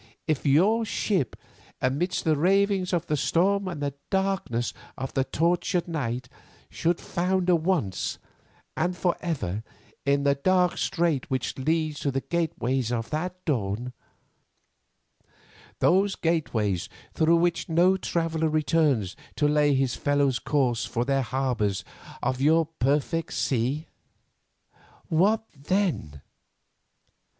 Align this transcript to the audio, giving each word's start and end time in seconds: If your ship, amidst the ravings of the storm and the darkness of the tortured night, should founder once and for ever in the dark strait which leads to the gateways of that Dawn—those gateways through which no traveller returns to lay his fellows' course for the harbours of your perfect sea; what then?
If 0.25 0.47
your 0.47 0.83
ship, 0.83 1.35
amidst 1.79 2.23
the 2.23 2.35
ravings 2.35 2.91
of 2.91 3.05
the 3.05 3.15
storm 3.15 3.67
and 3.67 3.83
the 3.83 3.93
darkness 4.09 4.73
of 4.97 5.13
the 5.13 5.23
tortured 5.23 5.87
night, 5.87 6.27
should 6.71 6.99
founder 6.99 7.55
once 7.55 8.17
and 8.75 8.97
for 8.97 9.15
ever 9.21 9.61
in 10.03 10.23
the 10.23 10.33
dark 10.33 10.79
strait 10.79 11.29
which 11.29 11.55
leads 11.59 11.99
to 11.99 12.09
the 12.09 12.21
gateways 12.21 12.91
of 12.91 13.11
that 13.11 13.45
Dawn—those 13.45 16.15
gateways 16.15 16.89
through 17.13 17.37
which 17.37 17.69
no 17.69 17.95
traveller 17.95 18.49
returns 18.49 19.15
to 19.35 19.47
lay 19.47 19.75
his 19.75 19.93
fellows' 19.95 20.39
course 20.39 20.83
for 20.83 21.05
the 21.05 21.21
harbours 21.21 21.83
of 22.23 22.41
your 22.41 22.65
perfect 22.79 23.33
sea; 23.33 23.85
what 25.09 25.43
then? 25.55 26.21